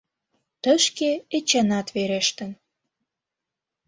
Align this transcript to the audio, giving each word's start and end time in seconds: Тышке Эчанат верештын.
Тышке 0.61 1.11
Эчанат 1.37 1.87
верештын. 1.95 2.51